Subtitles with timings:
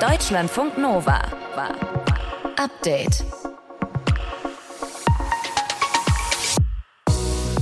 [0.00, 1.20] Deutschlandfunk Nova.
[2.56, 3.22] Update.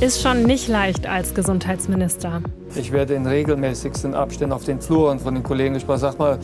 [0.00, 2.40] Ist schon nicht leicht als Gesundheitsminister.
[2.76, 5.98] Ich werde in regelmäßigsten Abständen auf den Fluren von den Kollegen gesprochen.
[5.98, 6.38] Sag mal,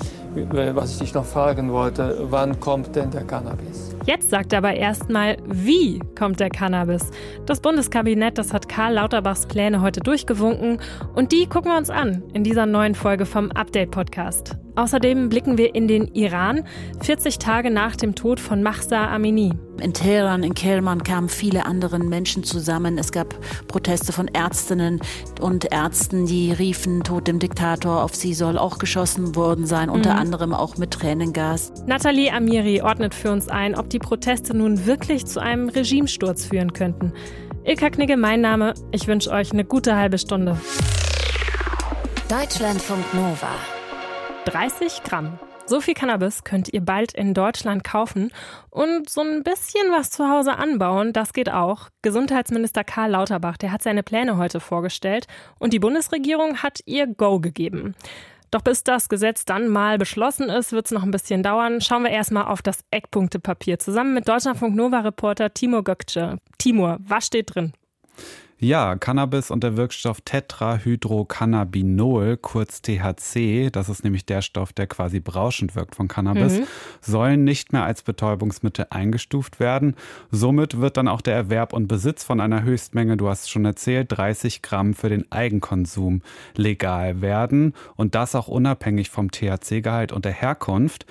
[0.75, 3.95] was ich dich noch fragen wollte, wann kommt denn der Cannabis?
[4.05, 7.09] Jetzt sagt er aber erstmal, wie kommt der Cannabis?
[7.47, 10.81] Das Bundeskabinett, das hat Karl Lauterbachs Pläne heute durchgewunken
[11.15, 14.57] und die gucken wir uns an in dieser neuen Folge vom Update Podcast.
[14.77, 16.65] Außerdem blicken wir in den Iran,
[17.03, 19.53] 40 Tage nach dem Tod von Mahsa Amini.
[19.81, 22.99] In Teheran, in Kerman kamen viele andere Menschen zusammen.
[22.99, 23.35] Es gab
[23.69, 25.01] Proteste von Ärztinnen
[25.41, 29.95] und Ärzten, die riefen, Tod dem Diktator, auf sie soll auch geschossen worden sein, mhm.
[29.95, 31.73] unter anderem auch mit Tränengas.
[31.87, 36.73] Nathalie Amiri ordnet für uns ein, ob die Proteste nun wirklich zu einem Regimesturz führen
[36.73, 37.13] könnten.
[37.65, 38.75] Ilka Knigge, mein Name.
[38.91, 40.59] Ich wünsche euch eine gute halbe Stunde.
[42.29, 43.49] Deutschlandfunk Nova.
[44.47, 45.39] 30 Gramm.
[45.67, 48.31] So viel Cannabis könnt ihr bald in Deutschland kaufen
[48.69, 51.89] und so ein bisschen was zu Hause anbauen, das geht auch.
[52.03, 55.27] Gesundheitsminister Karl Lauterbach, der hat seine Pläne heute vorgestellt
[55.59, 57.95] und die Bundesregierung hat ihr Go gegeben.
[58.51, 61.81] Doch bis das Gesetz dann mal beschlossen ist, wird es noch ein bisschen dauern.
[61.81, 66.37] Schauen wir erstmal auf das Eckpunktepapier zusammen mit Deutschlandfunk Nova Reporter Timur Gökce.
[66.59, 67.73] Timur, was steht drin?
[68.59, 75.19] Ja, Cannabis und der Wirkstoff Tetrahydrocannabinol, kurz THC, das ist nämlich der Stoff, der quasi
[75.19, 76.67] berauschend wirkt von Cannabis, mhm.
[77.01, 79.97] sollen nicht mehr als Betäubungsmittel eingestuft werden.
[80.31, 83.65] Somit wird dann auch der Erwerb und Besitz von einer Höchstmenge, du hast es schon
[83.65, 86.23] erzählt, 30 Gramm für den Eigenkonsum
[86.57, 91.07] legal werden und das auch unabhängig vom THC-Gehalt und der Herkunft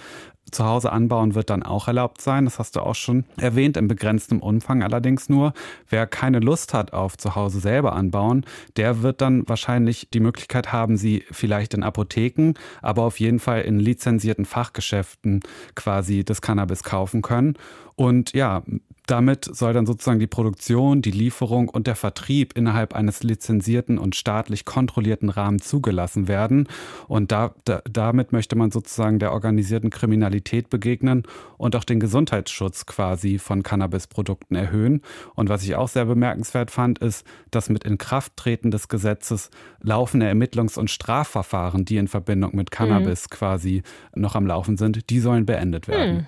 [0.54, 2.46] zu Hause anbauen wird dann auch erlaubt sein.
[2.46, 5.54] Das hast du auch schon erwähnt, in begrenztem Umfang allerdings nur.
[5.90, 8.46] Wer keine Lust hat auf zu Hause selber anbauen,
[8.78, 13.62] der wird dann wahrscheinlich die Möglichkeit haben, sie vielleicht in Apotheken, aber auf jeden Fall
[13.62, 15.42] in lizenzierten Fachgeschäften
[15.76, 17.56] quasi das Cannabis kaufen können.
[17.96, 18.64] Und ja,
[19.06, 24.16] damit soll dann sozusagen die Produktion, die Lieferung und der Vertrieb innerhalb eines lizenzierten und
[24.16, 26.68] staatlich kontrollierten Rahmens zugelassen werden.
[27.08, 31.24] Und da, da, damit möchte man sozusagen der organisierten Kriminalität begegnen
[31.58, 35.02] und auch den Gesundheitsschutz quasi von Cannabisprodukten erhöhen.
[35.36, 39.50] Und was ich auch sehr bemerkenswert fand, ist, dass mit Inkrafttreten des Gesetzes
[39.81, 43.36] laufende Ermittlungs- und Strafverfahren, die in Verbindung mit Cannabis mhm.
[43.36, 43.84] quasi
[44.16, 46.16] noch am Laufen sind, die sollen beendet werden.
[46.16, 46.28] Mhm.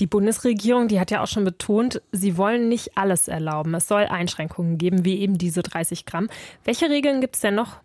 [0.00, 3.74] Die Bundesregierung, die hat ja auch schon betont, sie wollen nicht alles erlauben.
[3.74, 6.28] Es soll Einschränkungen geben, wie eben diese 30 Gramm.
[6.64, 7.76] Welche Regeln gibt es denn noch?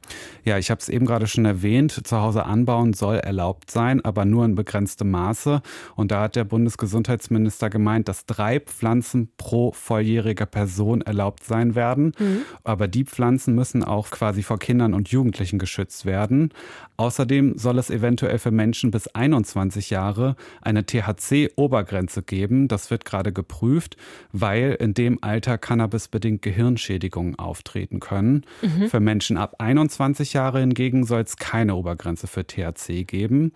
[0.44, 2.08] Ja, ich habe es eben gerade schon erwähnt.
[2.08, 5.62] Zu Hause anbauen soll erlaubt sein, aber nur in begrenztem Maße.
[5.96, 12.14] Und da hat der Bundesgesundheitsminister gemeint, dass drei Pflanzen pro volljähriger Person erlaubt sein werden.
[12.18, 12.42] Mhm.
[12.64, 16.52] Aber die Pflanzen müssen auch quasi vor Kindern und Jugendlichen geschützt werden.
[16.98, 22.68] Außerdem soll es eventuell für Menschen bis 21 Jahre eine THC-Obergrenze Obergrenze geben.
[22.68, 23.98] Das wird gerade geprüft,
[24.32, 28.46] weil in dem Alter cannabisbedingt Gehirnschädigungen auftreten können.
[28.62, 28.90] Mhm.
[28.90, 33.52] Für Menschen ab 21 Jahre hingegen soll es keine Obergrenze für THC geben.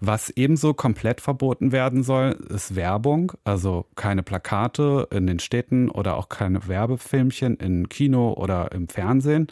[0.00, 6.18] Was ebenso komplett verboten werden soll, ist Werbung, also keine Plakate in den Städten oder
[6.18, 9.46] auch keine Werbefilmchen in Kino oder im Fernsehen.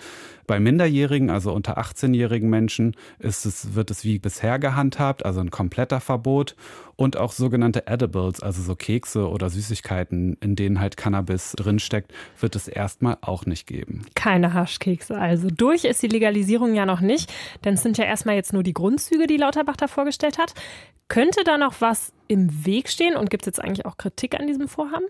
[0.47, 5.51] Bei Minderjährigen, also unter 18-jährigen Menschen, ist es, wird es wie bisher gehandhabt, also ein
[5.51, 6.57] kompletter Verbot.
[6.97, 12.57] Und auch sogenannte Edibles, also so Kekse oder Süßigkeiten, in denen halt Cannabis drinsteckt, wird
[12.57, 14.07] es erstmal auch nicht geben.
[14.15, 15.17] Keine Haschkekse.
[15.17, 17.33] Also durch ist die Legalisierung ja noch nicht,
[17.65, 20.55] denn es sind ja erstmal jetzt nur die Grundzüge, die Lauterbach da vorgestellt hat.
[21.09, 24.47] Könnte da noch was im Weg stehen und gibt es jetzt eigentlich auch Kritik an
[24.47, 25.05] diesem Vorhaben?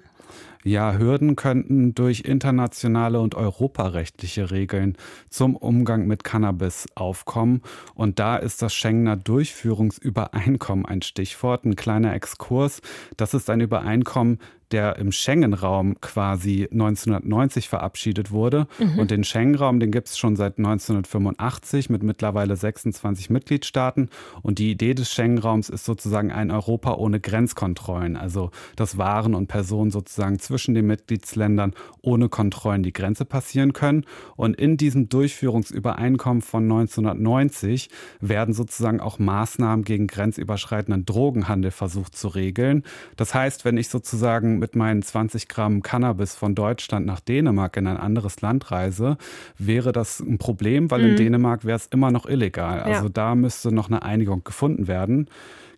[0.67, 4.97] Ja, Hürden könnten durch internationale und europarechtliche Regeln
[5.29, 7.61] zum Umgang mit Cannabis aufkommen.
[7.95, 12.81] Und da ist das Schengener Durchführungsübereinkommen ein Stichwort, ein kleiner Exkurs.
[13.19, 14.39] Das ist ein Übereinkommen,
[14.73, 18.67] der im Schengen-Raum quasi 1990 verabschiedet wurde.
[18.79, 18.99] Mhm.
[18.99, 24.09] Und den Schengen-Raum, den gibt es schon seit 1985 mit mittlerweile 26 Mitgliedstaaten.
[24.43, 28.17] Und die Idee des Schengen-Raums ist sozusagen ein Europa ohne Grenzkontrollen.
[28.17, 34.05] Also dass Waren und Personen sozusagen zwischen den Mitgliedsländern ohne Kontrollen die Grenze passieren können.
[34.37, 37.91] Und in diesem Durchführungsübereinkommen von 1990
[38.21, 42.85] werden sozusagen auch Maßnahmen gegen grenzüberschreitenden Drogenhandel versucht zu regeln.
[43.17, 47.87] Das heißt, wenn ich sozusagen mit meinen 20 Gramm Cannabis von Deutschland nach Dänemark in
[47.87, 49.17] ein anderes Land reise,
[49.59, 51.09] wäre das ein Problem, weil mhm.
[51.11, 52.81] in Dänemark wäre es immer noch illegal.
[52.81, 53.11] Also ja.
[53.13, 55.29] da müsste noch eine Einigung gefunden werden.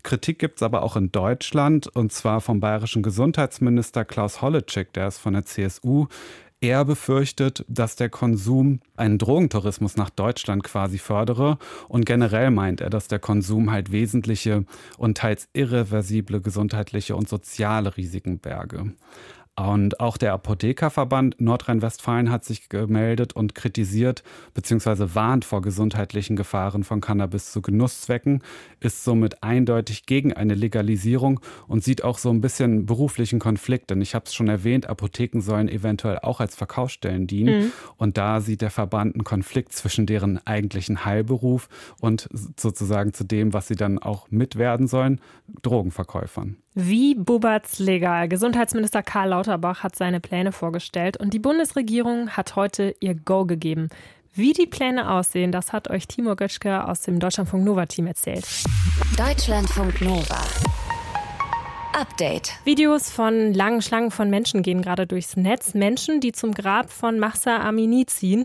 [0.07, 5.09] Kritik gibt es aber auch in Deutschland und zwar vom bayerischen Gesundheitsminister Klaus Holleczek, der
[5.09, 6.07] ist von der CSU.
[6.67, 12.91] Er befürchtet, dass der Konsum einen Drogentourismus nach Deutschland quasi fördere und generell meint er,
[12.91, 14.65] dass der Konsum halt wesentliche
[14.99, 18.95] und teils irreversible gesundheitliche und soziale Risiken berge.
[19.59, 24.23] Und auch der Apothekerverband Nordrhein-Westfalen hat sich gemeldet und kritisiert
[24.53, 25.15] bzw.
[25.15, 28.43] warnt vor gesundheitlichen Gefahren von Cannabis zu Genusszwecken,
[28.81, 33.89] ist somit eindeutig gegen eine Legalisierung und sieht auch so ein bisschen beruflichen Konflikt.
[33.89, 37.61] Denn ich habe es schon erwähnt, Apotheken sollen eventuell auch als Verkaufsstellen dienen.
[37.61, 37.73] Mhm.
[37.97, 43.55] Und da sieht der Verband einen Konflikt zwischen deren eigentlichen Heilberuf und sozusagen zu dem,
[43.55, 45.19] was sie dann auch mitwerden sollen,
[45.63, 46.59] Drogenverkäufern.
[46.79, 48.29] Wie Bubatz legal?
[48.29, 53.89] Gesundheitsminister Karl Lauterbach hat seine Pläne vorgestellt und die Bundesregierung hat heute ihr Go gegeben.
[54.35, 58.47] Wie die Pläne aussehen, das hat euch Timur Götschke aus dem Deutschlandfunk Nova Team erzählt.
[59.17, 60.39] Deutschlandfunk Nova.
[61.99, 62.53] Update.
[62.65, 65.73] Videos von langen Schlangen von Menschen gehen gerade durchs Netz.
[65.73, 68.45] Menschen, die zum Grab von Mahsa Amini ziehen.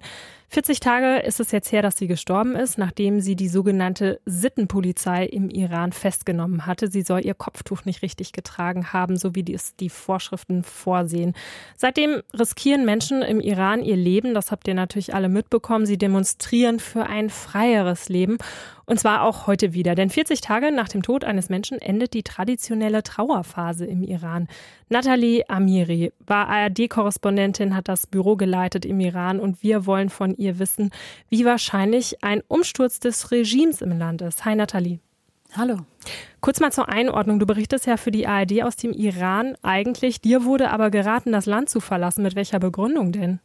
[0.53, 5.25] 40 Tage ist es jetzt her, dass sie gestorben ist, nachdem sie die sogenannte Sittenpolizei
[5.25, 6.91] im Iran festgenommen hatte.
[6.91, 11.35] Sie soll ihr Kopftuch nicht richtig getragen haben, so wie es die Vorschriften vorsehen.
[11.77, 14.33] Seitdem riskieren Menschen im Iran ihr Leben.
[14.33, 15.85] Das habt ihr natürlich alle mitbekommen.
[15.85, 18.37] Sie demonstrieren für ein freieres Leben.
[18.91, 19.95] Und zwar auch heute wieder.
[19.95, 24.49] Denn 40 Tage nach dem Tod eines Menschen endet die traditionelle Trauerphase im Iran.
[24.89, 30.59] Nathalie Amiri war ARD-Korrespondentin, hat das Büro geleitet im Iran und wir wollen von ihr
[30.59, 30.89] wissen,
[31.29, 34.43] wie wahrscheinlich ein Umsturz des Regimes im Land ist.
[34.43, 34.99] Hi Nathalie.
[35.55, 35.77] Hallo.
[36.41, 37.39] Kurz mal zur Einordnung.
[37.39, 40.19] Du berichtest ja für die ARD aus dem Iran eigentlich.
[40.19, 42.23] Dir wurde aber geraten, das Land zu verlassen.
[42.23, 43.39] Mit welcher Begründung denn?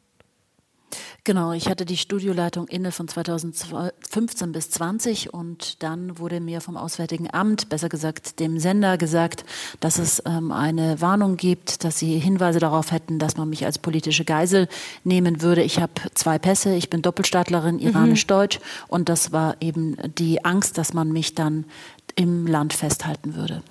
[1.26, 6.76] Genau, ich hatte die Studioleitung inne von 2015 bis 20 und dann wurde mir vom
[6.76, 9.44] Auswärtigen Amt, besser gesagt dem Sender, gesagt,
[9.81, 13.81] dass es ähm, eine Warnung gibt, dass sie Hinweise darauf hätten, dass man mich als
[13.81, 14.69] politische Geisel
[15.02, 15.64] nehmen würde.
[15.64, 18.84] Ich habe zwei Pässe, ich bin Doppelstaatlerin, iranisch-deutsch mhm.
[18.87, 21.64] und das war eben die Angst, dass man mich dann
[22.14, 23.64] im Land festhalten würde.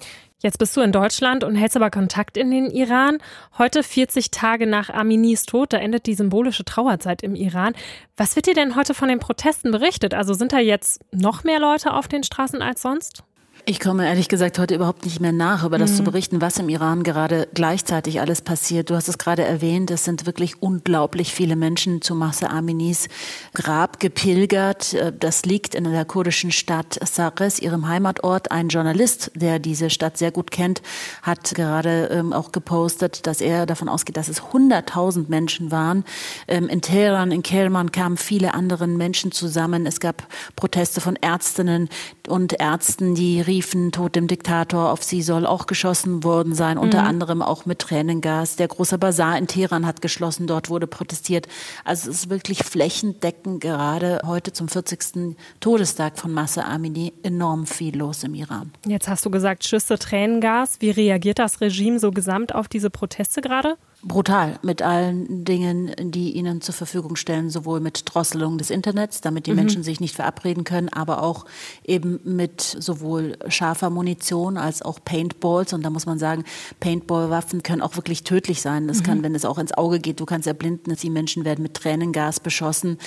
[0.46, 3.18] Jetzt bist du in Deutschland und hältst aber Kontakt in den Iran.
[3.58, 7.74] Heute, 40 Tage nach Aminis Tod, da endet die symbolische Trauerzeit im Iran.
[8.16, 10.14] Was wird dir denn heute von den Protesten berichtet?
[10.14, 13.24] Also sind da jetzt noch mehr Leute auf den Straßen als sonst?
[13.68, 15.96] Ich komme ehrlich gesagt heute überhaupt nicht mehr nach, über das mhm.
[15.96, 18.92] zu berichten, was im Iran gerade gleichzeitig alles passiert.
[18.92, 23.08] Du hast es gerade erwähnt, es sind wirklich unglaublich viele Menschen zu Mahsa Aminis
[23.56, 24.94] Grab gepilgert.
[24.94, 28.52] Äh, das liegt in der kurdischen Stadt Saqqez, ihrem Heimatort.
[28.52, 30.84] Ein Journalist, der diese Stadt sehr gut kennt,
[31.24, 36.06] hat gerade ähm, auch gepostet, dass er davon ausgeht, dass es 100.000 Menschen waren.
[36.48, 39.88] Ähm, in Teheran, in Kerman kamen viele andere Menschen zusammen.
[39.88, 41.90] Es gab Proteste von Ärztinnen
[42.28, 47.02] und Ärzten, die riefen, Tod dem Diktator, auf sie soll auch geschossen worden sein, unter
[47.02, 47.08] mhm.
[47.08, 48.58] anderem auch mit Tränengas.
[48.58, 51.48] Der große Bazar in Teheran hat geschlossen, dort wurde protestiert.
[51.86, 55.38] Also es ist wirklich flächendeckend gerade heute zum 40.
[55.62, 58.72] Todestag von Massa Amini enorm viel los im Iran.
[58.86, 60.78] Jetzt hast du gesagt, Schüsse, Tränengas.
[60.82, 63.78] Wie reagiert das Regime so gesamt auf diese Proteste gerade?
[64.06, 69.48] Brutal mit allen Dingen, die ihnen zur Verfügung stellen, sowohl mit Drosselung des Internets, damit
[69.48, 69.58] die mhm.
[69.58, 71.46] Menschen sich nicht verabreden können, aber auch
[71.84, 75.74] eben mit sowohl scharfer Munition als auch Paintballs.
[75.74, 76.44] Und da muss man sagen,
[76.80, 78.88] Paintball-Waffen können auch wirklich tödlich sein.
[78.88, 79.04] Das mhm.
[79.04, 82.40] kann, wenn es auch ins Auge geht, du kannst erblinden, die Menschen werden mit Tränengas
[82.40, 83.00] beschossen.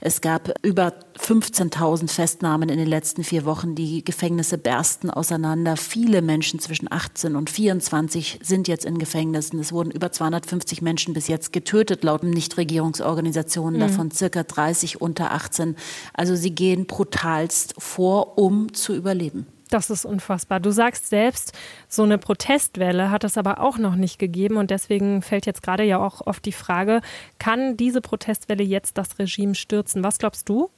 [0.00, 3.74] Es gab über 15.000 Festnahmen in den letzten vier Wochen.
[3.74, 5.76] Die Gefängnisse bersten auseinander.
[5.76, 9.60] Viele Menschen zwischen 18 und 24 sind jetzt in Gefängnissen.
[9.60, 13.80] Es wurden über 250 Menschen bis jetzt getötet, laut Nichtregierungsorganisationen, mhm.
[13.80, 15.76] davon circa 30 unter 18.
[16.14, 19.46] Also sie gehen brutalst vor, um zu überleben.
[19.68, 20.58] Das ist unfassbar.
[20.58, 21.52] Du sagst selbst,
[21.88, 25.84] so eine Protestwelle hat es aber auch noch nicht gegeben und deswegen fällt jetzt gerade
[25.84, 27.02] ja auch oft die Frage,
[27.38, 30.02] kann diese Protestwelle jetzt das Regime stürzen?
[30.02, 30.70] Was glaubst du?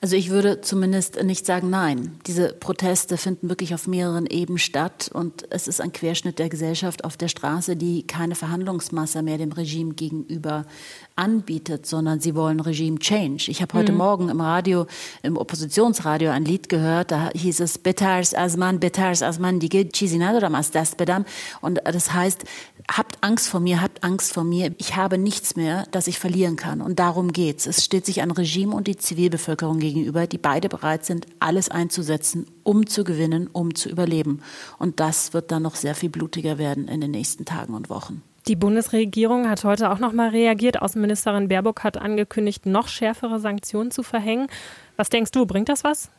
[0.00, 2.20] Also ich würde zumindest nicht sagen nein.
[2.26, 7.04] Diese Proteste finden wirklich auf mehreren Ebenen statt und es ist ein Querschnitt der Gesellschaft
[7.04, 10.66] auf der Straße, die keine Verhandlungsmasse mehr dem Regime gegenüber
[11.16, 13.50] anbietet, sondern sie wollen Regime Change.
[13.50, 13.98] Ich habe heute mhm.
[13.98, 14.86] Morgen im Radio,
[15.24, 20.70] im Oppositionsradio ein Lied gehört, da hieß es Betars Asman, Betars Asman, die Chisinadram as
[20.70, 21.24] das bedam.
[21.60, 22.44] Und das heißt,
[22.90, 24.72] habt Angst vor mir, habt Angst vor mir.
[24.78, 26.80] Ich habe nichts mehr, das ich verlieren kann.
[26.80, 27.66] Und darum geht's.
[27.66, 32.46] Es steht sich ein Regime und die Zivilbevölkerung gegenüber, die beide bereit sind, alles einzusetzen,
[32.62, 34.42] um zu gewinnen, um zu überleben.
[34.78, 38.22] Und das wird dann noch sehr viel blutiger werden in den nächsten Tagen und Wochen.
[38.46, 40.80] Die Bundesregierung hat heute auch noch mal reagiert.
[40.80, 44.46] Außenministerin Baerbock hat angekündigt, noch schärfere Sanktionen zu verhängen.
[44.96, 46.10] Was denkst du, bringt das was?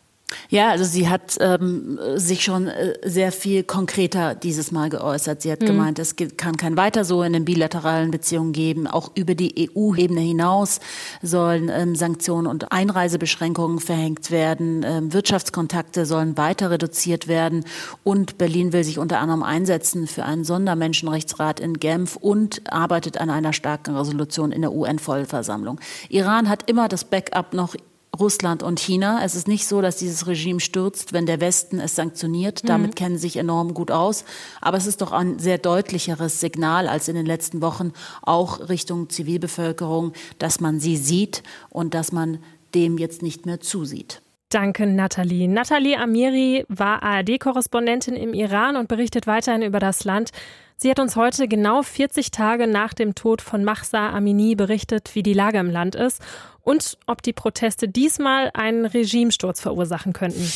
[0.49, 5.41] Ja, also sie hat ähm, sich schon äh, sehr viel konkreter dieses Mal geäußert.
[5.41, 5.67] Sie hat mhm.
[5.67, 8.87] gemeint, es kann kein weiter so in den bilateralen Beziehungen geben.
[8.87, 10.79] Auch über die EU-Ebene hinaus
[11.21, 14.83] sollen ähm, Sanktionen und Einreisebeschränkungen verhängt werden.
[14.83, 17.65] Ähm, Wirtschaftskontakte sollen weiter reduziert werden.
[18.03, 23.29] Und Berlin will sich unter anderem einsetzen für einen Sondermenschenrechtsrat in Genf und arbeitet an
[23.29, 25.79] einer starken Resolution in der UN-Vollversammlung.
[26.09, 27.75] Iran hat immer das Backup noch
[28.17, 29.21] Russland und China.
[29.23, 32.63] Es ist nicht so, dass dieses Regime stürzt, wenn der Westen es sanktioniert.
[32.63, 32.67] Mhm.
[32.67, 34.25] Damit kennen sie sich enorm gut aus.
[34.61, 39.09] Aber es ist doch ein sehr deutlicheres Signal als in den letzten Wochen auch Richtung
[39.09, 42.39] Zivilbevölkerung, dass man sie sieht und dass man
[42.75, 44.21] dem jetzt nicht mehr zusieht.
[44.49, 45.47] Danke, Nathalie.
[45.47, 50.31] Nathalie Amiri war ARD-Korrespondentin im Iran und berichtet weiterhin über das Land.
[50.81, 55.23] Sie hat uns heute genau 40 Tage nach dem Tod von Mahsa Amini berichtet, wie
[55.23, 56.21] die Lage im Land ist
[56.61, 60.49] und ob die Proteste diesmal einen Regimesturz verursachen könnten.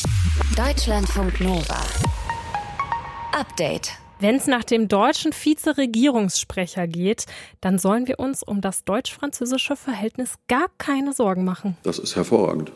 [0.56, 1.76] Deutschlandfunk Nova.
[3.38, 3.90] Update.
[4.18, 7.26] Wenn es nach dem deutschen Vizeregierungssprecher geht,
[7.60, 11.76] dann sollen wir uns um das deutsch-französische Verhältnis gar keine Sorgen machen.
[11.82, 12.72] Das ist hervorragend.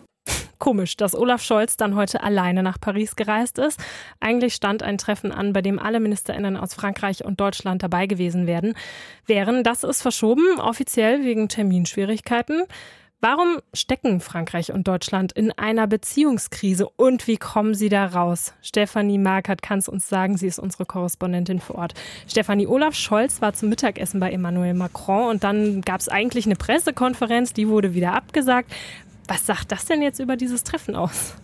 [0.58, 3.80] Komisch, dass Olaf Scholz dann heute alleine nach Paris gereist ist.
[4.20, 8.46] Eigentlich stand ein Treffen an, bei dem alle Ministerinnen aus Frankreich und Deutschland dabei gewesen
[8.46, 8.74] werden.
[9.26, 12.64] Wären das ist verschoben, offiziell wegen Terminschwierigkeiten.
[13.20, 18.54] Warum stecken Frankreich und Deutschland in einer Beziehungskrise und wie kommen sie da raus?
[18.62, 21.94] Stefanie Markert kann es uns sagen, sie ist unsere Korrespondentin vor Ort.
[22.28, 26.54] Stefanie Olaf Scholz war zum Mittagessen bei Emmanuel Macron und dann gab es eigentlich eine
[26.54, 28.70] Pressekonferenz, die wurde wieder abgesagt.
[29.28, 31.34] Was sagt das denn jetzt über dieses Treffen aus?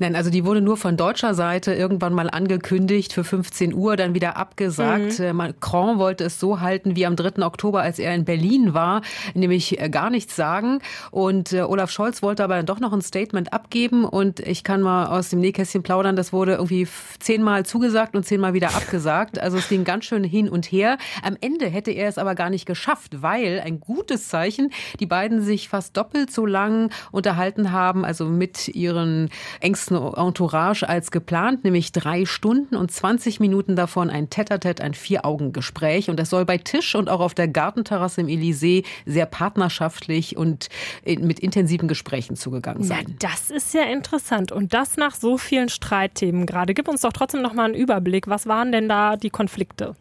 [0.00, 4.14] Nein, also die wurde nur von deutscher Seite irgendwann mal angekündigt für 15 Uhr, dann
[4.14, 5.18] wieder abgesagt.
[5.18, 5.24] Mhm.
[5.26, 7.44] Äh, Macron wollte es so halten wie am 3.
[7.44, 9.02] Oktober, als er in Berlin war,
[9.34, 10.78] nämlich äh, gar nichts sagen.
[11.10, 14.06] Und äh, Olaf Scholz wollte aber dann doch noch ein Statement abgeben.
[14.06, 16.88] Und ich kann mal aus dem Nähkästchen plaudern, das wurde irgendwie
[17.18, 19.38] zehnmal zugesagt und zehnmal wieder abgesagt.
[19.38, 20.96] Also es ging ganz schön hin und her.
[21.22, 25.42] Am Ende hätte er es aber gar nicht geschafft, weil ein gutes Zeichen, die beiden
[25.42, 29.28] sich fast doppelt so lang unterhalten haben, also mit ihren
[29.60, 34.94] engsten kurzen Entourage als geplant, nämlich drei Stunden und 20 Minuten davon ein Tete-a-Tete, ein
[34.94, 36.08] Vier-Augen-Gespräch.
[36.10, 40.68] Und das soll bei Tisch und auch auf der Gartenterrasse im Elysée sehr partnerschaftlich und
[41.04, 43.04] mit intensiven Gesprächen zugegangen sein.
[43.08, 44.52] Na, das ist ja interessant.
[44.52, 46.74] Und das nach so vielen Streitthemen gerade.
[46.74, 48.28] Gib uns doch trotzdem noch mal einen Überblick.
[48.28, 49.96] Was waren denn da die Konflikte?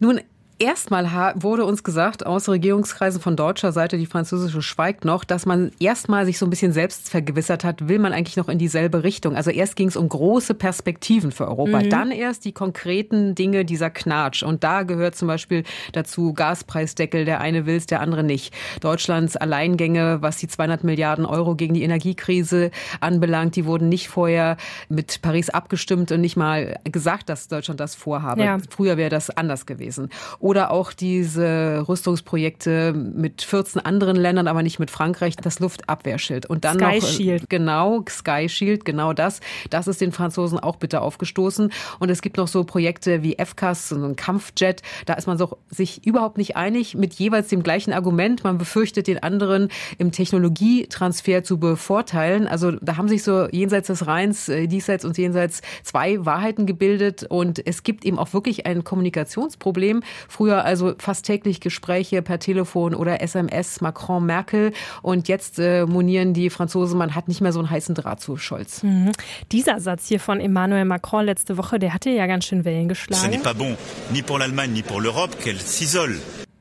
[0.00, 0.20] Nun,
[0.60, 5.70] Erstmal wurde uns gesagt, aus Regierungskreisen von deutscher Seite, die französische schweigt noch, dass man
[5.78, 9.36] erstmal sich so ein bisschen selbst vergewissert hat, will man eigentlich noch in dieselbe Richtung.
[9.36, 11.90] Also erst ging es um große Perspektiven für Europa, mhm.
[11.90, 14.42] dann erst die konkreten Dinge dieser Knatsch.
[14.42, 15.62] Und da gehört zum Beispiel
[15.92, 18.52] dazu Gaspreisdeckel, der eine will es, der andere nicht.
[18.80, 24.56] Deutschlands Alleingänge, was die 200 Milliarden Euro gegen die Energiekrise anbelangt, die wurden nicht vorher
[24.88, 28.42] mit Paris abgestimmt und nicht mal gesagt, dass Deutschland das vorhabe.
[28.42, 28.58] Ja.
[28.70, 30.08] Früher wäre das anders gewesen.
[30.48, 36.46] Oder auch diese Rüstungsprojekte mit 14 anderen Ländern, aber nicht mit Frankreich, das Luftabwehrschild.
[36.46, 37.50] Und dann Sky noch Shield.
[37.50, 39.40] genau Sky Shield, genau das.
[39.68, 41.70] Das ist den Franzosen auch bitte aufgestoßen.
[41.98, 44.80] Und es gibt noch so Projekte wie FCAS, so ein Kampfjet.
[45.04, 48.42] Da ist man so, sich überhaupt nicht einig mit jeweils dem gleichen Argument.
[48.42, 52.48] Man befürchtet den anderen im Technologietransfer zu bevorteilen.
[52.48, 57.26] Also da haben sich so jenseits des Rheins, äh, diesseits und jenseits zwei Wahrheiten gebildet.
[57.28, 60.02] Und es gibt eben auch wirklich ein Kommunikationsproblem.
[60.38, 66.32] Früher also fast täglich Gespräche per Telefon oder SMS Macron, Merkel und jetzt äh, monieren
[66.32, 68.84] die Franzosen, man hat nicht mehr so einen heißen Draht zu Scholz.
[68.84, 69.10] Mhm.
[69.50, 73.20] Dieser Satz hier von Emmanuel Macron letzte Woche, der hatte ja ganz schön Wellen geschlagen.
[73.20, 73.76] Ce n'est pas bon,
[74.12, 76.20] ni pour l'Allemagne, ni pour l'Europe, qu'elle s'isole.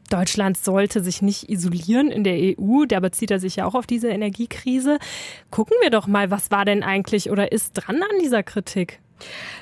[0.09, 2.85] Deutschland sollte sich nicht isolieren in der EU.
[2.87, 4.97] Da bezieht er sich ja auch auf diese Energiekrise.
[5.51, 9.01] Gucken wir doch mal, was war denn eigentlich oder ist dran an dieser Kritik?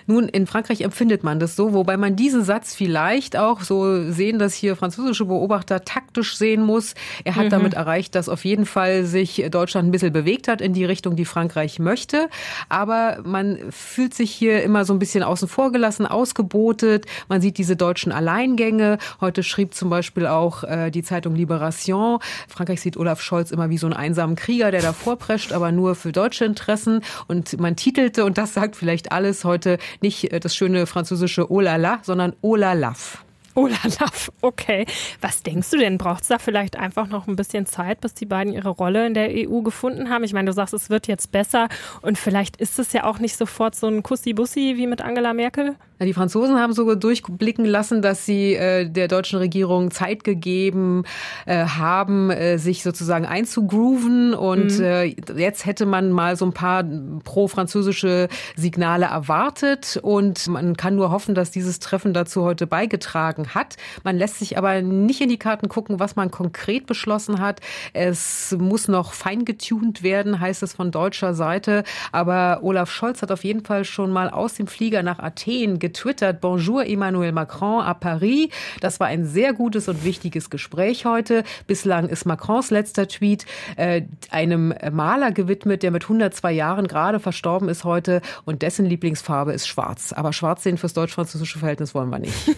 [0.07, 4.38] Nun, in Frankreich empfindet man das so, wobei man diesen Satz vielleicht auch so sehen,
[4.38, 6.93] dass hier französische Beobachter taktisch sehen muss.
[7.24, 7.50] Er hat mhm.
[7.50, 11.15] damit erreicht, dass auf jeden Fall sich Deutschland ein bisschen bewegt hat in die Richtung,
[11.15, 12.29] die Frankreich möchte.
[12.69, 17.05] Aber man fühlt sich hier immer so ein bisschen außen vor gelassen, ausgebotet.
[17.27, 19.00] Man sieht diese deutschen Alleingänge.
[19.21, 22.19] Heute schrieb zum Beispiel auch äh, die Zeitung Libération.
[22.47, 25.95] Frankreich sieht Olaf Scholz immer wie so einen einsamen Krieger, der davor prescht, aber nur
[25.95, 27.01] für deutsche Interessen.
[27.27, 31.61] Und man titelte, und das sagt vielleicht alles heute, nicht äh, das schöne französische Oh
[31.61, 33.25] la la, sondern Oh la laf.
[33.57, 34.85] Oh la laf, okay.
[35.21, 35.97] Was denkst du denn?
[35.97, 39.13] Braucht es da vielleicht einfach noch ein bisschen Zeit, bis die beiden ihre Rolle in
[39.13, 40.25] der EU gefunden haben?
[40.25, 41.69] Ich meine, du sagst, es wird jetzt besser
[42.01, 45.75] und vielleicht ist es ja auch nicht sofort so ein Kussi-Bussi wie mit Angela Merkel.
[46.01, 51.03] Die Franzosen haben sogar durchblicken lassen, dass sie äh, der deutschen Regierung Zeit gegeben
[51.45, 54.33] äh, haben, äh, sich sozusagen einzugrooven.
[54.33, 54.85] Und mhm.
[54.85, 56.83] Äh, jetzt hätte man mal so ein paar
[57.23, 59.97] pro-französische Signale erwartet.
[60.01, 63.77] Und man kann nur hoffen, dass dieses Treffen dazu heute beigetragen hat.
[64.03, 67.61] Man lässt sich aber nicht in die Karten gucken, was man konkret beschlossen hat.
[67.93, 71.85] Es muss noch feingetunt werden, heißt es von deutscher Seite.
[72.11, 76.42] Aber Olaf Scholz hat auf jeden Fall schon mal aus dem Flieger nach Athen getwittert,
[76.42, 78.50] Bonjour Emmanuel Macron à Paris.
[78.82, 81.44] Das war ein sehr gutes und wichtiges Gespräch heute.
[81.68, 84.01] Bislang ist Macrons letzter Tweet äh,
[84.32, 89.68] einem Maler gewidmet, der mit 102 Jahren gerade verstorben ist heute und dessen Lieblingsfarbe ist
[89.68, 90.12] schwarz.
[90.12, 92.34] Aber schwarz sehen fürs deutsch-französische Verhältnis wollen wir nicht.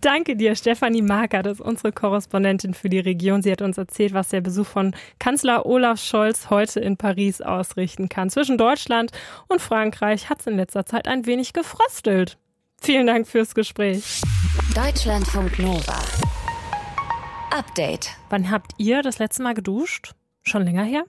[0.00, 3.42] Danke dir, Stefanie Marker, das ist unsere Korrespondentin für die Region.
[3.42, 8.08] Sie hat uns erzählt, was der Besuch von Kanzler Olaf Scholz heute in Paris ausrichten
[8.08, 8.30] kann.
[8.30, 9.10] Zwischen Deutschland
[9.48, 11.52] und Frankreich hat es in letzter Zeit ein wenig
[12.06, 12.38] gefröstelt.
[12.80, 14.22] Vielen Dank fürs Gespräch.
[14.74, 15.98] Deutschlandfunk Nova.
[17.50, 18.10] Update.
[18.28, 20.14] Wann habt ihr das letzte Mal geduscht?
[20.42, 21.04] Schon länger her?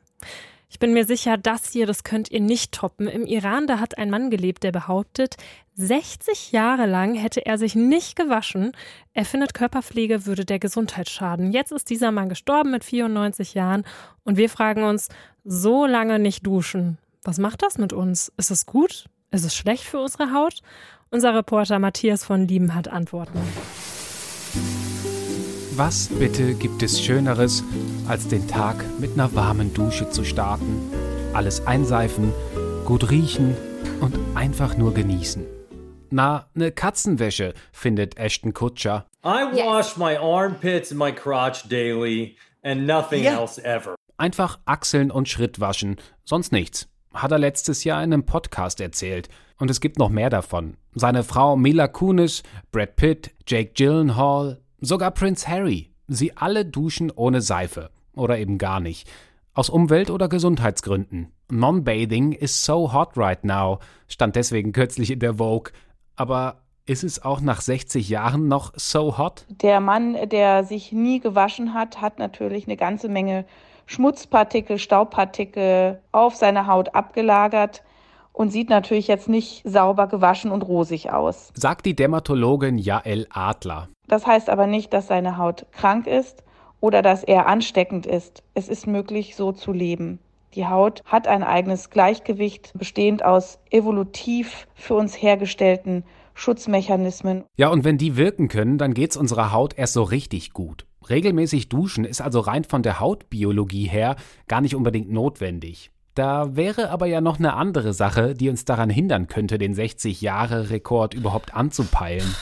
[0.70, 3.08] Ich bin mir sicher, das hier, das könnt ihr nicht toppen.
[3.08, 5.36] Im Iran, da hat ein Mann gelebt, der behauptet,
[5.75, 8.72] 60 Jahre lang hätte er sich nicht gewaschen.
[9.13, 11.51] Er findet, Körperpflege würde der Gesundheit schaden.
[11.51, 13.86] Jetzt ist dieser Mann gestorben mit 94 Jahren
[14.24, 15.10] und wir fragen uns,
[15.44, 16.98] so lange nicht duschen.
[17.24, 18.32] Was macht das mit uns?
[18.38, 19.06] Ist es gut?
[19.29, 20.62] Ist es schlecht für unsere Haut?
[21.10, 23.39] Unser Reporter Matthias von Lieben hat Antworten.
[25.75, 27.63] Was bitte gibt es Schöneres,
[28.07, 30.91] als den Tag mit einer warmen Dusche zu starten?
[31.34, 32.31] Alles einseifen,
[32.86, 33.55] gut riechen
[34.00, 35.46] und einfach nur genießen.
[36.10, 39.05] Na, ne Katzenwäsche, findet Ashton Kutscher.
[39.25, 43.38] I wash my armpits and my crotch daily and nothing yeah.
[43.38, 43.96] else ever.
[44.17, 46.88] Einfach Achseln und Schritt waschen, sonst nichts.
[47.14, 49.30] Hat er letztes Jahr in einem Podcast erzählt.
[49.58, 50.78] Und es gibt noch mehr davon.
[50.94, 55.92] Seine Frau Mila Kunis, Brad Pitt, Jake Gyllenhaal, Sogar Prince Harry.
[56.08, 57.90] Sie alle duschen ohne Seife.
[58.14, 59.10] Oder eben gar nicht.
[59.54, 61.32] Aus Umwelt- oder Gesundheitsgründen.
[61.50, 65.72] Non-bathing is so hot right now, stand deswegen kürzlich in der Vogue.
[66.16, 69.46] Aber ist es auch nach 60 Jahren noch so hot?
[69.50, 73.46] Der Mann, der sich nie gewaschen hat, hat natürlich eine ganze Menge
[73.86, 77.84] Schmutzpartikel, Staubpartikel auf seine Haut abgelagert
[78.34, 81.51] und sieht natürlich jetzt nicht sauber gewaschen und rosig aus.
[81.56, 83.88] Sagt die Dermatologin Jael Adler.
[84.08, 86.43] Das heißt aber nicht, dass seine Haut krank ist
[86.80, 88.43] oder dass er ansteckend ist.
[88.54, 90.19] Es ist möglich, so zu leben.
[90.54, 96.04] Die Haut hat ein eigenes Gleichgewicht, bestehend aus evolutiv für uns hergestellten
[96.38, 97.45] Schutzmechanismen.
[97.58, 100.86] Ja, und wenn die wirken können, dann geht es unserer Haut erst so richtig gut.
[101.10, 104.15] Regelmäßig duschen ist also rein von der Hautbiologie her
[104.47, 105.89] gar nicht unbedingt notwendig.
[106.13, 111.13] Da wäre aber ja noch eine andere Sache, die uns daran hindern könnte, den 60-Jahre-Rekord
[111.13, 112.36] überhaupt anzupeilen.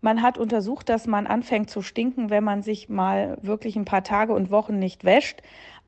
[0.00, 4.04] Man hat untersucht, dass man anfängt zu stinken, wenn man sich mal wirklich ein paar
[4.04, 5.40] Tage und Wochen nicht wäscht.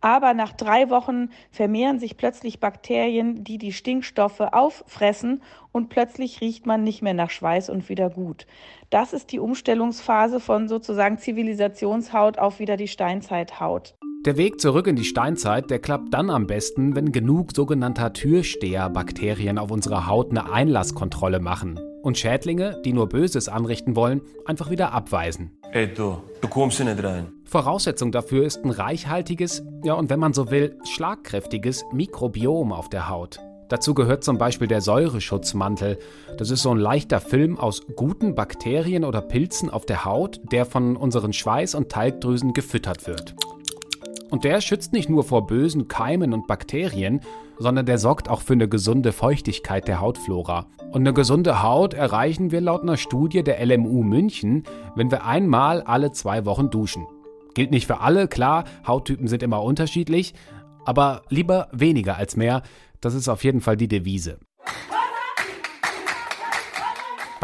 [0.07, 5.43] Aber nach drei Wochen vermehren sich plötzlich Bakterien, die die Stinkstoffe auffressen
[5.73, 8.47] und plötzlich riecht man nicht mehr nach Schweiß und wieder gut.
[8.89, 13.97] Das ist die Umstellungsphase von sozusagen Zivilisationshaut auf wieder die Steinzeithaut.
[14.25, 19.59] Der Weg zurück in die Steinzeit, der klappt dann am besten, wenn genug sogenannter Türsteherbakterien
[19.59, 24.93] auf unserer Haut eine Einlasskontrolle machen und Schädlinge, die nur Böses anrichten wollen, einfach wieder
[24.93, 25.51] abweisen.
[25.73, 27.33] Ey du, du kommst hier nicht rein.
[27.45, 33.09] Voraussetzung dafür ist ein reichhaltiges, ja und wenn man so will, schlagkräftiges Mikrobiom auf der
[33.09, 33.41] Haut.
[33.69, 35.99] Dazu gehört zum Beispiel der Säureschutzmantel.
[36.39, 40.65] Das ist so ein leichter Film aus guten Bakterien oder Pilzen auf der Haut, der
[40.65, 43.35] von unseren Schweiß- und Talgdrüsen gefüttert wird.
[44.31, 47.21] Und der schützt nicht nur vor bösen Keimen und Bakterien,
[47.59, 50.67] sondern der sorgt auch für eine gesunde Feuchtigkeit der Hautflora.
[50.93, 54.65] Und eine gesunde Haut erreichen wir laut einer Studie der LMU München,
[54.95, 57.07] wenn wir einmal alle zwei Wochen duschen.
[57.55, 60.35] Gilt nicht für alle, klar, Hauttypen sind immer unterschiedlich,
[60.85, 62.63] aber lieber weniger als mehr,
[63.01, 64.39] das ist auf jeden Fall die Devise.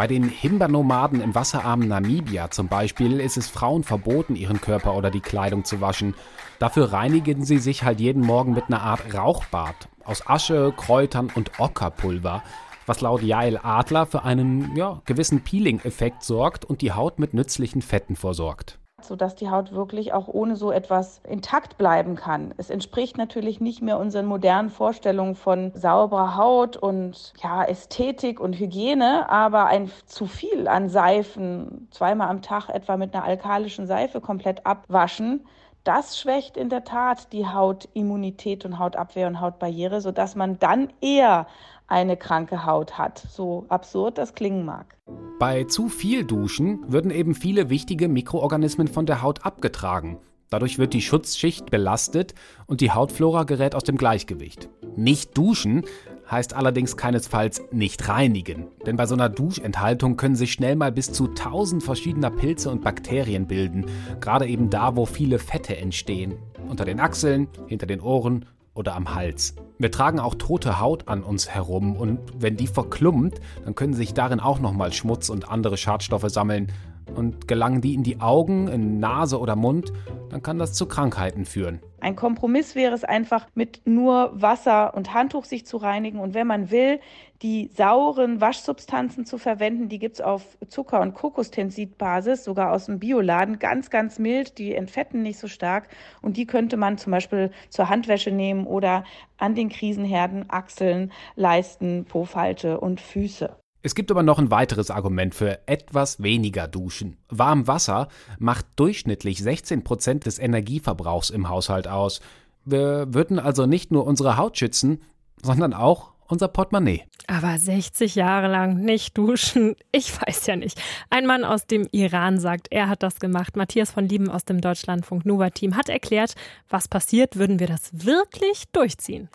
[0.03, 5.09] Bei den Himba-Nomaden im wasserarmen Namibia zum Beispiel ist es Frauen verboten, ihren Körper oder
[5.09, 6.13] die Kleidung zu waschen.
[6.59, 11.57] Dafür reinigen sie sich halt jeden Morgen mit einer Art Rauchbad aus Asche, Kräutern und
[11.57, 12.43] Ockerpulver,
[12.85, 17.81] was laut Jael Adler für einen ja, gewissen Peeling-Effekt sorgt und die Haut mit nützlichen
[17.81, 22.53] Fetten versorgt sodass die Haut wirklich auch ohne so etwas intakt bleiben kann.
[22.57, 28.59] Es entspricht natürlich nicht mehr unseren modernen Vorstellungen von sauberer Haut und ja, Ästhetik und
[28.59, 34.21] Hygiene, aber ein zu viel an Seifen, zweimal am Tag etwa mit einer alkalischen Seife
[34.21, 35.45] komplett abwaschen,
[35.83, 41.45] das schwächt in der Tat die Hautimmunität und Hautabwehr und Hautbarriere, sodass man dann eher
[41.87, 43.19] eine kranke Haut hat.
[43.29, 44.97] So absurd das klingen mag.
[45.39, 50.19] Bei zu viel Duschen würden eben viele wichtige Mikroorganismen von der Haut abgetragen.
[50.49, 52.35] Dadurch wird die Schutzschicht belastet
[52.67, 54.69] und die Hautflora gerät aus dem Gleichgewicht.
[54.95, 55.83] Nicht duschen
[56.29, 58.67] heißt allerdings keinesfalls nicht reinigen.
[58.85, 62.83] Denn bei so einer Duschenthaltung können sich schnell mal bis zu 1000 verschiedener Pilze und
[62.83, 63.87] Bakterien bilden.
[64.21, 66.35] Gerade eben da, wo viele Fette entstehen.
[66.69, 69.55] Unter den Achseln, hinter den Ohren oder am Hals.
[69.77, 74.13] Wir tragen auch tote Haut an uns herum und wenn die verklumpt, dann können sich
[74.13, 76.71] darin auch nochmal Schmutz und andere Schadstoffe sammeln.
[77.15, 79.91] Und gelangen die in die Augen, in Nase oder Mund,
[80.29, 81.79] dann kann das zu Krankheiten führen.
[82.03, 86.47] Ein Kompromiss wäre es einfach, mit nur Wasser und Handtuch sich zu reinigen und wenn
[86.47, 86.99] man will,
[87.41, 92.99] die sauren Waschsubstanzen zu verwenden, die gibt es auf Zucker- und Kokostensidbasis, sogar aus dem
[92.99, 95.87] Bioladen, ganz, ganz mild, die entfetten nicht so stark
[96.21, 99.05] und die könnte man zum Beispiel zur Handwäsche nehmen oder
[99.37, 103.55] an den Krisenherden, Achseln, Leisten, Pofalte und Füße.
[103.85, 107.17] Es gibt aber noch ein weiteres Argument für etwas weniger Duschen.
[107.27, 108.07] Warm Wasser
[108.39, 112.21] macht durchschnittlich 16 Prozent des Energieverbrauchs im Haushalt aus.
[112.63, 115.01] Wir würden also nicht nur unsere Haut schützen,
[115.41, 117.03] sondern auch unser Portemonnaie.
[117.27, 120.81] Aber 60 Jahre lang nicht duschen, ich weiß ja nicht.
[121.09, 123.57] Ein Mann aus dem Iran sagt, er hat das gemacht.
[123.57, 126.35] Matthias von Lieben aus dem Deutschlandfunk Nova Team hat erklärt,
[126.69, 129.27] was passiert, würden wir das wirklich durchziehen.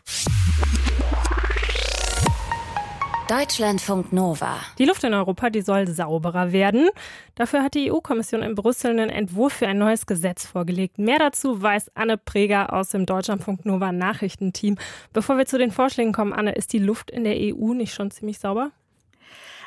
[3.29, 4.59] Deutschlandfunk Nova.
[4.79, 6.89] Die Luft in Europa, die soll sauberer werden.
[7.35, 10.97] Dafür hat die EU-Kommission in Brüssel einen Entwurf für ein neues Gesetz vorgelegt.
[10.97, 14.79] Mehr dazu weiß Anne Preger aus dem Deutschlandfunk Nova Nachrichtenteam.
[15.13, 18.11] Bevor wir zu den Vorschlägen kommen, Anne, ist die Luft in der EU nicht schon
[18.11, 18.71] ziemlich sauber?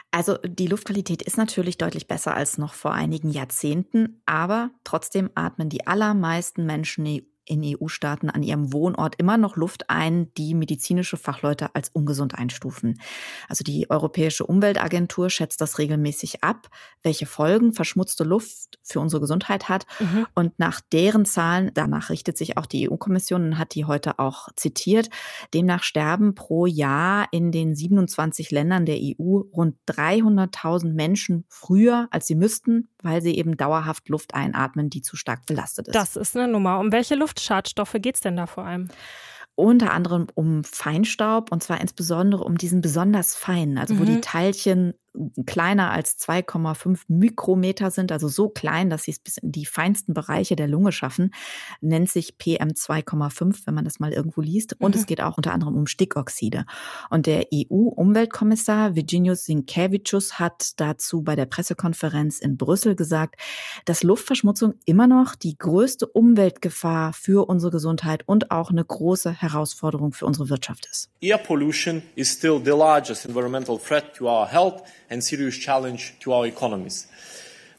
[0.09, 5.69] Also die Luftqualität ist natürlich deutlich besser als noch vor einigen Jahrzehnten, aber trotzdem atmen
[5.69, 7.03] die allermeisten Menschen
[7.51, 12.99] in EU-Staaten an ihrem Wohnort immer noch Luft ein, die medizinische Fachleute als ungesund einstufen.
[13.49, 16.69] Also die Europäische Umweltagentur schätzt das regelmäßig ab,
[17.03, 19.85] welche Folgen verschmutzte Luft für unsere Gesundheit hat.
[19.99, 20.27] Mhm.
[20.33, 24.47] Und nach deren Zahlen, danach richtet sich auch die EU-Kommission und hat die heute auch
[24.55, 25.09] zitiert,
[25.53, 32.27] demnach sterben pro Jahr in den 27 Ländern der EU rund 300.000 Menschen früher, als
[32.27, 35.95] sie müssten, weil sie eben dauerhaft Luft einatmen, die zu stark belastet ist.
[35.95, 36.79] Das ist eine Nummer.
[36.79, 38.87] Um welche Luftschadstoffe geht es denn da vor allem?
[39.55, 44.07] unter anderem um Feinstaub und zwar insbesondere um diesen besonders feinen, also wo mhm.
[44.07, 44.93] die Teilchen
[45.45, 50.13] kleiner als 2,5 Mikrometer sind, also so klein, dass sie es bis in die feinsten
[50.13, 51.33] Bereiche der Lunge schaffen,
[51.81, 54.75] nennt sich PM2,5, wenn man das mal irgendwo liest.
[54.79, 55.01] Und mhm.
[55.01, 56.65] es geht auch unter anderem um Stickoxide.
[57.09, 63.35] Und der EU-Umweltkommissar Virginius Sinkevicius hat dazu bei der Pressekonferenz in Brüssel gesagt,
[63.85, 70.13] dass Luftverschmutzung immer noch die größte Umweltgefahr für unsere Gesundheit und auch eine große Herausforderung
[70.13, 71.09] für unsere Wirtschaft ist.
[71.21, 76.33] Air pollution is still the largest environmental threat to our health and serious challenge to
[76.33, 77.05] our economies.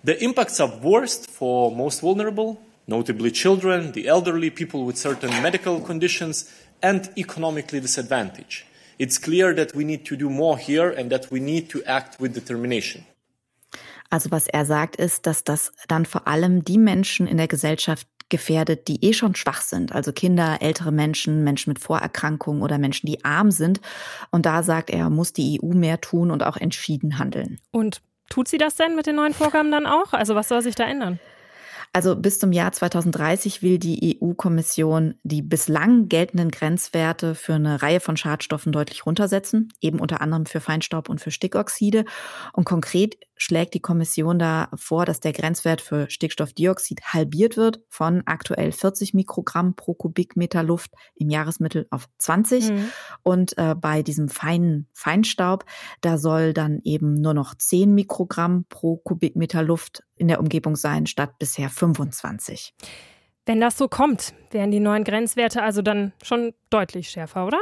[0.04, 5.80] The impacts are worst for most vulnerable, notably children, the elderly, people with certain medical
[5.80, 8.64] conditions, and economically disadvantaged.
[8.98, 12.20] It's clear that we need to do more here and that we need to act
[12.20, 13.04] with determination.
[14.10, 18.06] Also was er sagt, ist, dass das dann vor allem die Menschen in der Gesellschaft
[18.32, 23.06] gefährdet, die eh schon schwach sind, also Kinder, ältere Menschen, Menschen mit Vorerkrankungen oder Menschen,
[23.06, 23.80] die arm sind.
[24.30, 27.60] Und da sagt er, muss die EU mehr tun und auch entschieden handeln.
[27.70, 30.14] Und tut sie das denn mit den neuen Vorgaben dann auch?
[30.14, 31.20] Also was soll sich da ändern?
[31.94, 38.00] Also bis zum Jahr 2030 will die EU-Kommission die bislang geltenden Grenzwerte für eine Reihe
[38.00, 42.06] von Schadstoffen deutlich runtersetzen, eben unter anderem für Feinstaub und für Stickoxide.
[42.54, 48.22] Und konkret schlägt die Kommission da vor, dass der Grenzwert für Stickstoffdioxid halbiert wird von
[48.24, 52.70] aktuell 40 Mikrogramm pro Kubikmeter Luft im Jahresmittel auf 20.
[52.70, 52.92] Mhm.
[53.24, 55.64] Und äh, bei diesem feinen Feinstaub,
[56.02, 61.06] da soll dann eben nur noch 10 Mikrogramm pro Kubikmeter Luft in der Umgebung sein,
[61.06, 62.74] statt bisher 25.
[63.44, 67.58] Wenn das so kommt, wären die neuen Grenzwerte also dann schon deutlich schärfer, oder?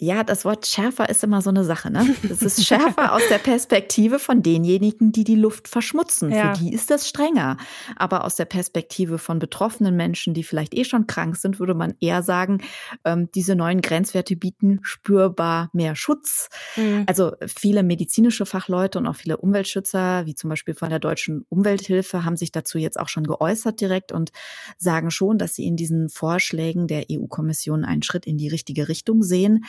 [0.00, 1.88] Ja, das Wort schärfer ist immer so eine Sache.
[1.88, 2.16] Ne?
[2.28, 6.32] Das ist schärfer aus der Perspektive von denjenigen, die die Luft verschmutzen.
[6.32, 6.52] Ja.
[6.52, 7.58] Für die ist das strenger.
[7.94, 11.94] Aber aus der Perspektive von betroffenen Menschen, die vielleicht eh schon krank sind, würde man
[12.00, 12.58] eher sagen,
[13.04, 16.48] ähm, diese neuen Grenzwerte bieten spürbar mehr Schutz.
[16.74, 17.04] Mhm.
[17.06, 22.24] Also viele medizinische Fachleute und auch viele Umweltschützer, wie zum Beispiel von der Deutschen Umwelthilfe,
[22.24, 24.32] haben sich dazu jetzt auch schon geäußert direkt und
[24.76, 29.22] sagen schon, dass sie in diesen Vorschlägen der EU-Kommission einen Schritt in die richtige Richtung
[29.22, 29.64] sehen.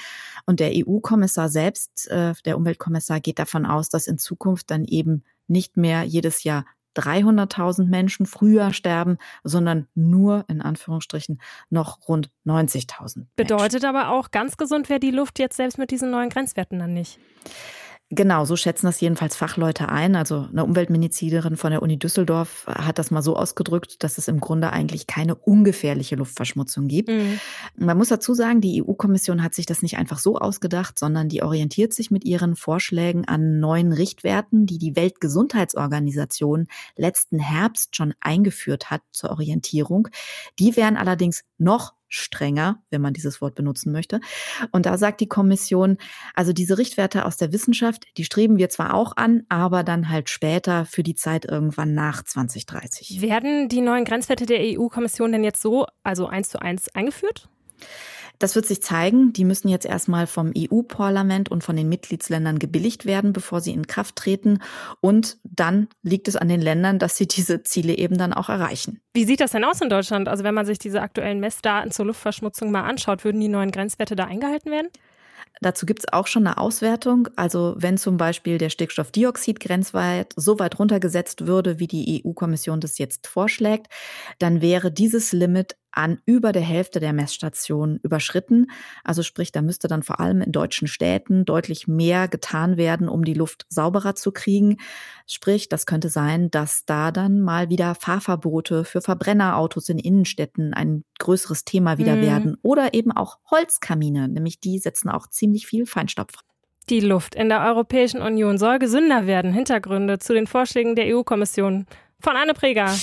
[0.45, 5.23] Und der EU-Kommissar selbst, äh, der Umweltkommissar, geht davon aus, dass in Zukunft dann eben
[5.47, 13.25] nicht mehr jedes Jahr 300.000 Menschen früher sterben, sondern nur in Anführungsstrichen noch rund 90.000.
[13.35, 16.93] Bedeutet aber auch, ganz gesund wäre die Luft jetzt selbst mit diesen neuen Grenzwerten dann
[16.93, 17.19] nicht.
[18.11, 20.15] Genau, so schätzen das jedenfalls Fachleute ein.
[20.15, 24.39] Also eine Umweltmedizinerin von der Uni Düsseldorf hat das mal so ausgedrückt, dass es im
[24.39, 27.09] Grunde eigentlich keine ungefährliche Luftverschmutzung gibt.
[27.09, 27.39] Mhm.
[27.75, 31.41] Man muss dazu sagen, die EU-Kommission hat sich das nicht einfach so ausgedacht, sondern die
[31.41, 38.91] orientiert sich mit ihren Vorschlägen an neuen Richtwerten, die die Weltgesundheitsorganisation letzten Herbst schon eingeführt
[38.91, 40.09] hat zur Orientierung.
[40.59, 44.19] Die wären allerdings noch strenger, wenn man dieses Wort benutzen möchte.
[44.71, 45.97] Und da sagt die Kommission,
[46.33, 50.29] also diese Richtwerte aus der Wissenschaft, die streben wir zwar auch an, aber dann halt
[50.29, 53.21] später für die Zeit irgendwann nach 2030.
[53.21, 57.49] Werden die neuen Grenzwerte der EU-Kommission denn jetzt so, also eins zu eins eingeführt?
[58.39, 59.33] Das wird sich zeigen.
[59.33, 63.87] Die müssen jetzt erstmal vom EU-Parlament und von den Mitgliedsländern gebilligt werden, bevor sie in
[63.87, 64.59] Kraft treten.
[65.01, 69.01] Und dann liegt es an den Ländern, dass sie diese Ziele eben dann auch erreichen.
[69.13, 70.27] Wie sieht das denn aus in Deutschland?
[70.27, 74.15] Also wenn man sich diese aktuellen Messdaten zur Luftverschmutzung mal anschaut, würden die neuen Grenzwerte
[74.15, 74.89] da eingehalten werden?
[75.61, 77.29] Dazu gibt es auch schon eine Auswertung.
[77.35, 83.27] Also wenn zum Beispiel der Stickstoffdioxid-Grenzwert so weit runtergesetzt würde, wie die EU-Kommission das jetzt
[83.27, 83.87] vorschlägt,
[84.39, 88.67] dann wäre dieses Limit an über der Hälfte der Messstationen überschritten.
[89.03, 93.23] Also sprich, da müsste dann vor allem in deutschen Städten deutlich mehr getan werden, um
[93.23, 94.77] die Luft sauberer zu kriegen.
[95.27, 101.03] Sprich, das könnte sein, dass da dann mal wieder Fahrverbote für Verbrennerautos in Innenstädten ein
[101.19, 102.21] größeres Thema wieder mhm.
[102.21, 102.57] werden.
[102.61, 106.43] Oder eben auch Holzkamine, nämlich die setzen auch ziemlich viel Feinstaub frei.
[106.89, 109.51] Die Luft in der Europäischen Union soll gesünder werden.
[109.51, 111.87] Hintergründe zu den Vorschlägen der EU-Kommission
[112.19, 112.93] von Anne Preger.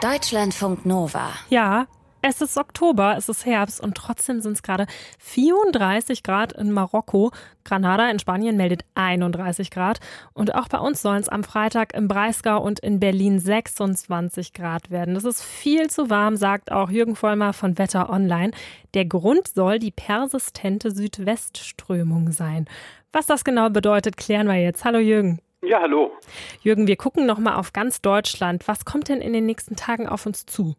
[0.00, 1.32] Deutschlandfunk Nova.
[1.50, 1.88] Ja,
[2.22, 4.86] es ist Oktober, es ist Herbst und trotzdem sind es gerade
[5.18, 7.32] 34 Grad in Marokko.
[7.64, 9.98] Granada in Spanien meldet 31 Grad.
[10.34, 14.92] Und auch bei uns sollen es am Freitag im Breisgau und in Berlin 26 Grad
[14.92, 15.14] werden.
[15.14, 18.52] Das ist viel zu warm, sagt auch Jürgen Vollmer von Wetter Online.
[18.94, 22.66] Der Grund soll die persistente Südwestströmung sein.
[23.12, 24.84] Was das genau bedeutet, klären wir jetzt.
[24.84, 25.40] Hallo Jürgen.
[25.62, 26.12] Ja, hallo.
[26.60, 28.68] Jürgen, wir gucken noch mal auf ganz Deutschland.
[28.68, 30.76] Was kommt denn in den nächsten Tagen auf uns zu?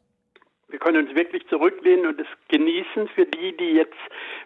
[0.70, 3.98] Wir können uns wirklich zurücklehnen und es genießen für die, die jetzt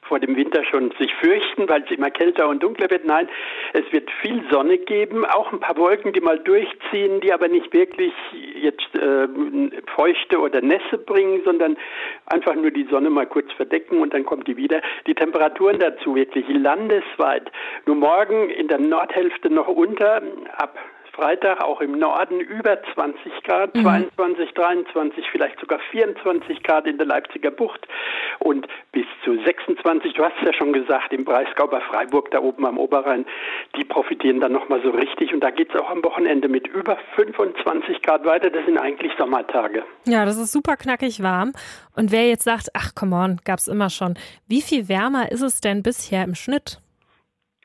[0.03, 3.05] vor dem Winter schon sich fürchten, weil es immer kälter und dunkler wird.
[3.05, 3.27] Nein,
[3.73, 7.73] es wird viel Sonne geben, auch ein paar Wolken, die mal durchziehen, die aber nicht
[7.73, 8.13] wirklich
[8.55, 9.27] jetzt äh,
[9.95, 11.77] Feuchte oder Nässe bringen, sondern
[12.27, 14.81] einfach nur die Sonne mal kurz verdecken und dann kommt die wieder.
[15.07, 17.51] Die Temperaturen dazu wirklich landesweit.
[17.86, 20.21] Nur morgen in der Nordhälfte noch unter,
[20.57, 20.77] ab
[21.13, 23.84] Freitag auch im Norden über 20 Grad, mhm.
[23.84, 27.88] 22, 23, vielleicht sogar 24 Grad in der Leipziger Bucht
[28.39, 32.39] und bis zu 26, du hast es ja schon gesagt, im Breisgau bei Freiburg, da
[32.39, 33.26] oben am Oberrhein,
[33.78, 36.97] die profitieren dann nochmal so richtig und da geht es auch am Wochenende mit über
[37.15, 39.84] 25 Grad weiter, das sind eigentlich Sommertage.
[40.06, 41.54] Ja, das ist super knackig warm
[41.95, 44.15] und wer jetzt sagt, ach come on, gab es immer schon,
[44.47, 46.80] wie viel wärmer ist es denn bisher im Schnitt?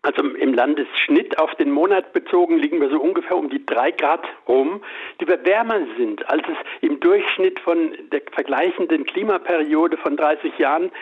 [0.03, 4.25] Also im Landesschnitt auf den Monat bezogen liegen wir so ungefähr um die drei Grad
[4.47, 4.81] rum,
[5.21, 10.93] die wir wärmer sind, als es im Durchschnitt von der vergleichenden Klimaperiode von 30 Jahren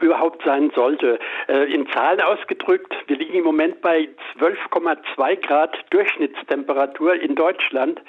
[0.00, 1.18] überhaupt sein sollte.
[1.48, 4.08] Äh, in Zahlen ausgedrückt, wir liegen im Moment bei
[4.40, 8.02] 12,2 Grad Durchschnittstemperatur in Deutschland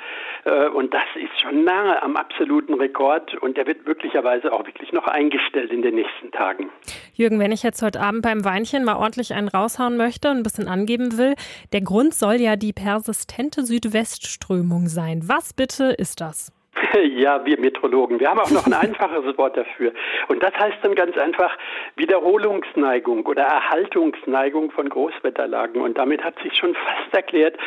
[0.46, 4.92] äh, und das ist schon nahe am absoluten Rekord und der wird möglicherweise auch wirklich
[4.94, 6.70] noch eingestellt in den nächsten Tagen.
[7.14, 10.44] Jürgen, wenn ich jetzt heute Abend beim Weinchen mal ordentlich einen raushauen möchte, möchte, ein
[10.44, 11.36] bisschen angeben will.
[11.72, 15.28] Der Grund soll ja die persistente Südwestströmung sein.
[15.28, 16.52] Was bitte ist das?
[17.04, 18.20] Ja, wir Metrologen.
[18.20, 19.94] Wir haben auch noch ein einfaches Wort dafür.
[20.28, 21.58] Und das heißt dann ganz einfach
[21.96, 25.82] Wiederholungsneigung oder Erhaltungsneigung von Großwetterlagen.
[25.82, 27.58] Und damit hat sich schon fast erklärt,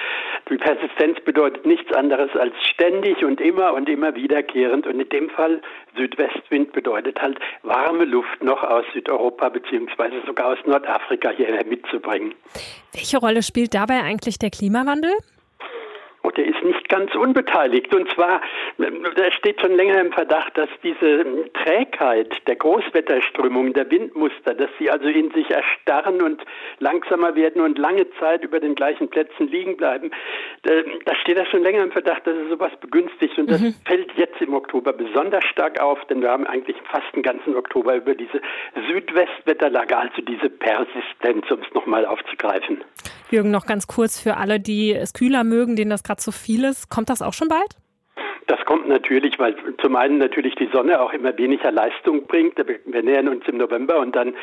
[0.49, 4.87] die Persistenz bedeutet nichts anderes als ständig und immer und immer wiederkehrend.
[4.87, 5.61] Und in dem Fall
[5.97, 12.35] Südwestwind bedeutet halt warme Luft noch aus Südeuropa beziehungsweise sogar aus Nordafrika hierher mitzubringen.
[12.93, 15.13] Welche Rolle spielt dabei eigentlich der Klimawandel?
[16.23, 17.95] Und er ist nicht ganz unbeteiligt.
[17.95, 18.41] Und zwar,
[18.79, 21.25] da steht schon länger im Verdacht, dass diese
[21.65, 26.43] Trägheit der Großwetterströmung, der Windmuster, dass sie also in sich erstarren und
[26.79, 30.11] langsamer werden und lange Zeit über den gleichen Plätzen liegen bleiben.
[30.63, 33.39] Da steht das schon länger im Verdacht, dass es sowas begünstigt.
[33.39, 33.75] Und das mhm.
[33.85, 37.97] fällt jetzt im Oktober besonders stark auf, denn wir haben eigentlich fast den ganzen Oktober
[37.97, 38.41] über diese
[38.89, 42.83] Südwestwetterlage, also diese Persistenz, um es nochmal aufzugreifen.
[43.31, 46.65] Jürgen, noch ganz kurz für alle, die es kühler mögen, denen das gerade zu viel
[46.77, 46.91] ist.
[46.91, 47.77] Kommt das auch schon bald?
[48.47, 52.57] Das kommt natürlich, weil zum einen natürlich die Sonne auch immer weniger Leistung bringt.
[52.57, 54.35] Wir nähern uns im November und dann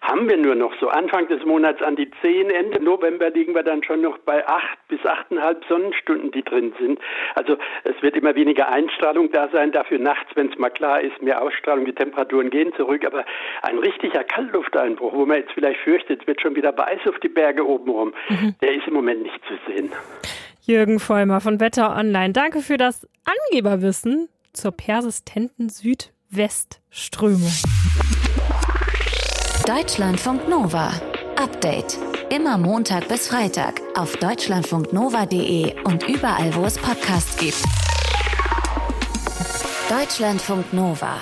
[0.00, 3.62] haben wir nur noch so Anfang des Monats an die 10, Ende November liegen wir
[3.62, 7.00] dann schon noch bei 8 bis 8,5 Sonnenstunden, die drin sind.
[7.34, 11.20] Also es wird immer weniger Einstrahlung da sein, dafür nachts, wenn es mal klar ist,
[11.20, 13.04] mehr Ausstrahlung, die Temperaturen gehen zurück.
[13.04, 13.26] Aber
[13.60, 17.28] ein richtiger Kaltlufteinbruch, wo man jetzt vielleicht fürchtet, es wird schon wieder weiß auf die
[17.28, 18.54] Berge oben rum, mhm.
[18.62, 19.92] der ist im Moment nicht zu sehen.
[20.70, 22.32] Jürgen Vollmer von Wetter Online.
[22.32, 27.52] Danke für das Angeberwissen zur persistenten Südwestströmung.
[29.66, 30.92] Deutschlandfunk Nova.
[31.36, 31.98] Update.
[32.32, 37.64] Immer Montag bis Freitag auf deutschlandfunknova.de und überall, wo es Podcasts gibt.
[39.88, 41.16] Deutschlandfunk Nova.